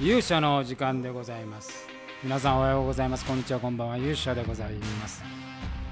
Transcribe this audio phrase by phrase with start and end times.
[0.00, 1.88] 勇者の時間でございます。
[2.22, 3.24] 皆さんおはようございます。
[3.24, 3.96] こんにちはこんばんは。
[3.96, 5.22] 勇者でございます、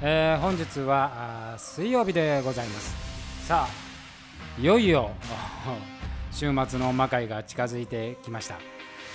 [0.02, 3.46] えー本日は水曜日でございます。
[3.46, 5.10] さあいよいよ
[6.30, 8.56] 週末の魔界が近づいてきました。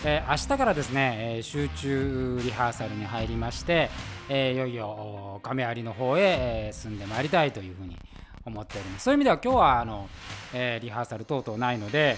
[0.05, 3.89] えー明日からですね、えー集中リハーサルに入りまして、
[4.27, 7.95] えーいよいよ亀有の方へ、えー進んでまいりたいというふうに
[8.43, 9.03] 思っております。
[9.03, 10.09] そういう意味では今日はあの、
[10.53, 12.17] えーリハーサル等々ないので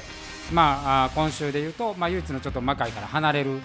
[0.52, 3.60] まあ今週でいうと、まあ、唯一のちょっと魔界から離れる、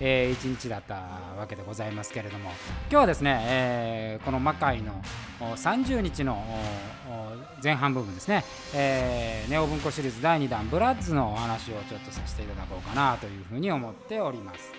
[0.00, 2.50] えー一日だったわけでございますけれども。
[2.90, 4.92] 今日はですね、えーこの魔界の
[5.40, 6.42] 30日の
[7.62, 14.72] 前半部分ですね、えーネオ文庫シリーズ第2弾ブラッズのお話をちょっとさせていただこうかなというふうに思っております。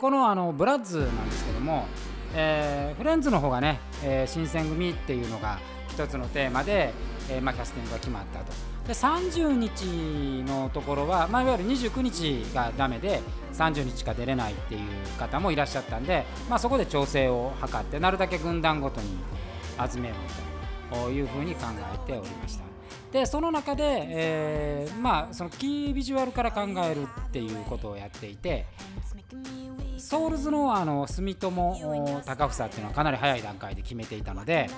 [0.00, 1.86] このあのブラッズなんですけども、
[2.34, 6.92] えーフレンズの方がね、えー新選組っていうのが一つのテーマで、
[7.30, 8.73] えーまあ、キャスティングが決まったと。
[8.86, 13.22] で30日のところは、まあ、いわゆる29日がダメで
[13.54, 14.80] 30日しか出れないっていう
[15.18, 19.08] 方もいらっしゃったんで、まあ、そこで調整を図ってなるだけ軍団ごとに
[19.90, 20.14] 集めよ
[20.92, 22.64] うというふうに考えておりました。
[23.10, 28.66] でその中で、えーまあそのキービジュアルから考えるっていうことをやっていて
[29.98, 31.76] ソウルズのあの住友
[32.26, 34.68] 高房っていうのはかなり早い段階で決めていたので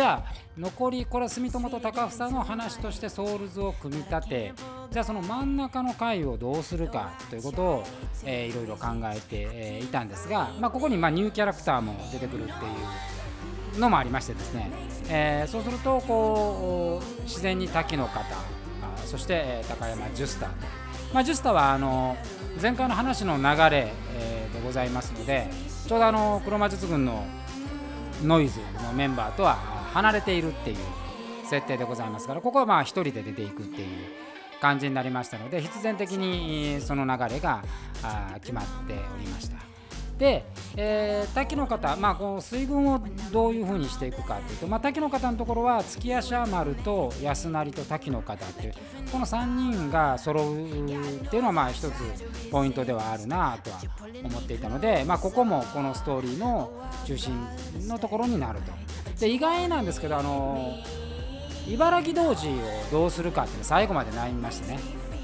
[0.00, 4.54] じゃあ残りこれは住友と高房の話としてソウルズを組み立て
[4.90, 7.84] じゃあその真ん中の回をどうするかということを、
[8.24, 12.54] えーいろいろ考えて、えーいたんですが、まあ、ここにまあニューキャラクターも出てくるってい
[13.76, 14.70] うのもありましてですね、
[15.10, 18.24] えーそうするとこう自然に滝の方
[19.04, 20.48] そして高山ジュスタ
[21.12, 22.16] まあ、ジュスタはあの
[22.62, 25.46] 前回の話の流れ、えーでございますので
[25.86, 27.26] ちょうどあの黒魔術軍の
[28.24, 30.76] ノイズのメンバーとは離れているっていう
[31.44, 33.88] 設定でございますからここはまあ一人で出ていくっていう
[34.60, 37.62] 感じになりましたので必然的にその流れが
[38.40, 39.70] 決まっておりました。
[40.18, 40.44] で、
[40.76, 43.00] えー滝の方、まあ、この水軍を
[43.32, 48.74] どういうふうにしていくかというと、まあ、滝の方のところは月足丸と安成と滝の方っていう
[49.10, 51.92] この3人が揃うっていうのはまあ一つ
[52.50, 53.80] ポイントではあるなとは
[54.24, 56.70] 思っていたので、まあ、ここもこのストーリーの
[57.06, 57.32] 中心
[57.88, 58.72] のところになると。
[59.20, 60.78] で意外なんですけどあの
[61.68, 62.52] 茨城童子を
[62.90, 64.80] どうするかっていうの最後まで悩みましてね、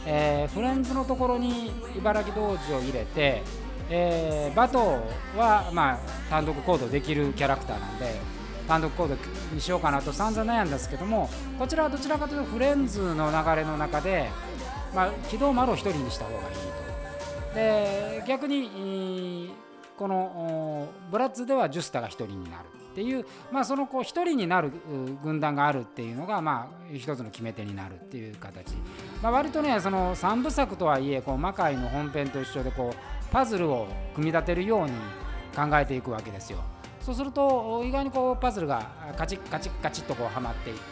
[0.06, 3.42] えーフレンズのところに茨城童子を入れて、
[3.90, 5.02] えーバト
[5.36, 5.98] は、まあ、
[6.30, 8.20] 単独行動できるキャラクターなんで
[8.68, 9.16] 単独行動
[9.52, 14.28] にしようかなと散々悩んだんですけどもこちらはどちらかというとフレンズの流れの中で、
[14.94, 17.54] まあ、機動丸を1人にした方がいいと。
[17.54, 19.54] で逆に
[19.98, 24.72] このブラッズではジュスタが1人になるっていう、まあ、そのこう1人になる
[25.22, 28.72] 軍団があるっていうのが、まあ、一つの決め手になるっていう形、
[29.22, 32.96] まあ、割とねその3部作とはいえこう魔界の本編と一緒でこう
[33.30, 34.92] パズルを組み立てるように
[35.54, 36.58] 考えていくわけですよ。
[37.02, 40.82] そうすると意外にこうパズルがカチッカチッカチッとこうはまっていって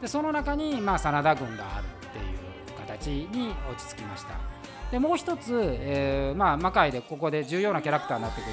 [0.00, 2.49] でその中にまあ真田軍があるっていう
[2.98, 4.34] 形に落ち着きました。
[4.90, 8.52] でもう一つ、えーまあ、魔界でここで重要なキャラクターになってくる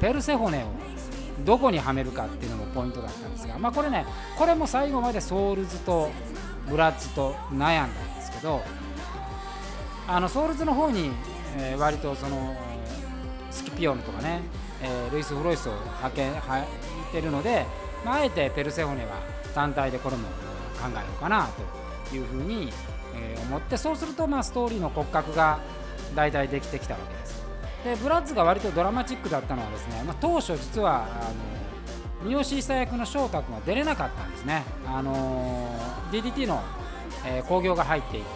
[0.00, 0.66] ペルセホネを
[1.44, 4.06] どこにはめるかっていうのもポイントだったんですが、まあ、これね
[4.38, 6.08] これも最後までソウルズと
[6.68, 8.60] ブラッズと悩んだんですけど
[10.06, 11.10] あのソウルズの方に、
[11.58, 12.56] えー割とその
[13.50, 14.42] スキピオンとかね、
[14.80, 16.66] えールイス・フロイスを派遣はい
[17.12, 17.66] てるので、
[18.04, 19.16] まあ、えてペルセホネは
[19.52, 20.28] 単体でこれも
[20.80, 21.48] 考えようかな
[22.08, 22.72] というふうに、
[23.20, 25.60] え思ってそうすると、まあ、ストーリーの骨格が
[26.14, 27.44] 大体できてきたわけです。
[27.84, 34.64] でブラッズが割とドラマチックだったのはですね、まあ、当初実はあの三好久役の翔太君は出れなかったんですね。
[34.86, 36.60] あのー DDT の、
[37.24, 38.26] えー興行が入っていて、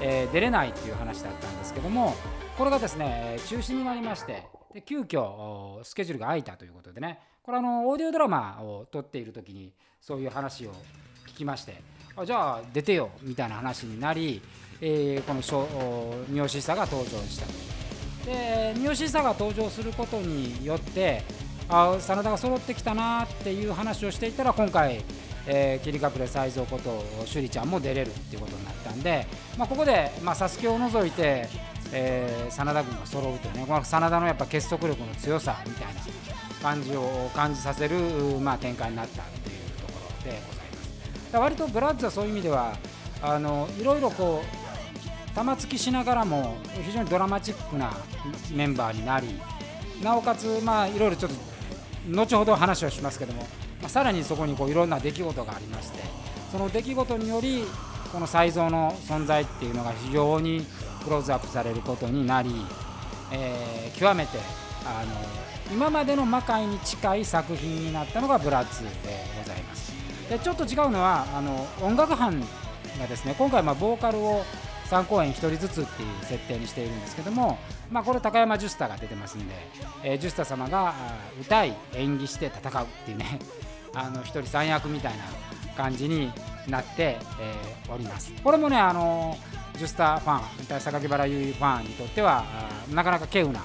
[0.00, 2.14] えー出れないっていう話だったんですけども
[2.58, 10.72] これがですね中止になりましてで急遽スケジュールが空いたということでねこれあのオーディオドラマを撮っている時にそういう話を
[11.28, 11.80] 聞きまして
[12.16, 14.40] あじゃあ出てよみたいな話になり、
[14.80, 17.46] えーこの三好久が登場した
[18.26, 21.22] で三好久が登場することによって
[21.68, 25.02] あ真田が揃ってきたなっていう話をしていたら今回、
[25.46, 29.26] えー、霧隠れ才蔵こと趣里ちゃんも出れるっていうことになったんで、
[29.58, 31.48] まあ、ここで、まあ、サスケを除いて、
[31.92, 36.00] えー真田軍が揃うというねこの真田のやっぱ結束力の強さみたいな
[36.62, 37.98] 感じを感じさせる、
[38.40, 40.53] まあ、展開になったっていうところでご。
[41.40, 42.76] 割とブラッズはそういう意味では
[43.22, 47.92] あのいろいろこう玉突きしながらも非常にドラマチックな
[48.52, 49.28] メンバーになり
[50.02, 51.36] なおかつまあいろいろちょっと
[52.10, 53.42] 後ほど話をしますけども、
[53.80, 55.98] まあ、さらにそこにこういろんな出来事がありまして
[56.52, 57.64] その出来事により
[58.12, 60.64] この才蔵の存在っていうのが非常に
[61.02, 62.50] クローズアップされることになり、
[63.32, 64.38] えー、極めて
[64.86, 68.90] あの今までの魔界に近い作品になったのがブラッツで
[69.38, 70.03] ございます。
[70.28, 72.40] でちょっと違うのはあの音楽班
[72.98, 74.44] がですね今回まあボーカルを
[74.86, 77.58] 3公演1人ずつっていう設定にしているんですけども、
[77.90, 79.54] まあ、これ高山ジュスタが出てますんで、
[80.02, 80.94] えー、ジュスタ様が
[81.40, 83.38] 歌い演技して戦うっていうね
[83.94, 85.24] あの1人3役みたいな
[85.76, 86.32] 感じに
[86.68, 88.32] なって、えー、おります。
[88.42, 89.36] これもねあの
[89.76, 92.44] ジュスタファン榊原優衣ファンにとっては
[92.92, 93.60] なかなか稀有な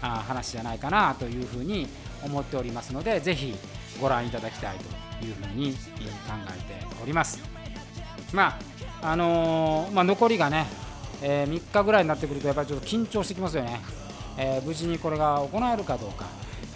[0.00, 1.88] 話じゃないかなというふうに
[2.22, 3.56] 思っておりますのでぜひ
[4.00, 5.78] ご覧いただきたいというふうに考
[6.48, 7.40] えております。
[8.32, 8.58] ま
[9.02, 10.66] ああのー、まあ、残りがね、
[11.22, 13.80] えー、3日ぐらいになってくるとやっぱりちょっと緊張してきますよね、
[14.36, 16.26] えー、無事にこれが行えるかどうか。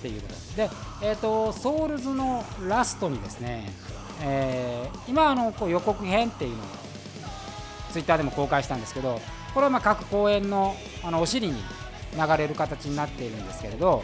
[0.05, 0.71] っていうことで、
[1.03, 3.71] えーと、ソウルズのラストにですね、
[4.23, 6.67] えー、今あのこう予告編っていうのを
[7.91, 9.19] ツイッターでも公開したんですけど
[9.55, 14.03] これはま各公演のあのお尻に流れる形になっているんですけれど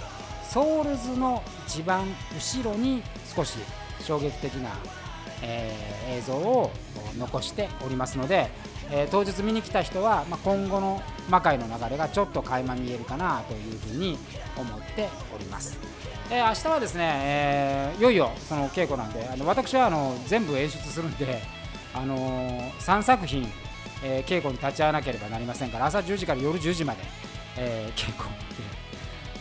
[0.48, 3.02] ソウルズの一番後ろに
[3.36, 3.58] 少し
[4.02, 4.70] 衝撃的な、
[5.42, 6.70] えー、映像を
[7.18, 8.48] 残しておりますので、
[8.90, 14.18] えー、当日見に来た人は、まあ、今後の魔界の流れがちょっと垣間見えるかなというふうに
[14.56, 15.78] 思っております。
[16.30, 21.42] えー、明日はですね、えー、いよいよその稽古なんであの私はあの全部演出するんで、
[21.94, 23.46] あのー、3作品、
[24.02, 27.00] え稽古に立ち会わなければなりませんから朝10時から夜10時まで、
[27.56, 28.28] え稽古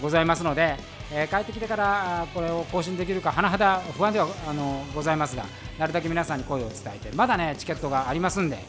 [0.01, 0.77] ございますので、
[1.11, 5.45] えー、帰ってきてからこれを更新できるか甚だ不安ではあのございますが
[5.77, 8.59] なるだけ皆さんに声を伝えてまだねチケットがありますんで、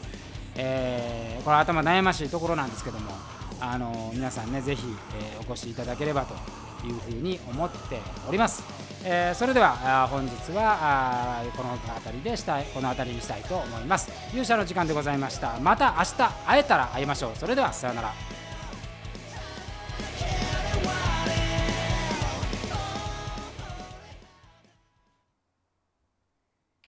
[0.55, 3.11] えー、これ頭悩ましいところなんですけども
[3.59, 4.83] あの皆さんねぜひ、
[5.15, 6.33] えー、お越しいただければと
[6.87, 8.63] いうふうに思っております、
[9.05, 14.09] えー、それでは本日はこの辺りでしたいこの辺りにしたいと思います。
[14.29, 15.59] 勇者の時間でございました。
[15.59, 16.15] また明日
[16.47, 17.31] 会えたら会いましょう。
[17.35, 18.40] それではさようなら。